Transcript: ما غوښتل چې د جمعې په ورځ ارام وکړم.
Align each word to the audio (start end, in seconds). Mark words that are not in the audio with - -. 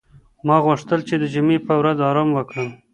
ما 0.47 0.57
غوښتل 0.65 0.99
چې 1.07 1.15
د 1.21 1.25
جمعې 1.33 1.57
په 1.67 1.73
ورځ 1.79 1.97
ارام 2.09 2.29
وکړم. 2.33 2.69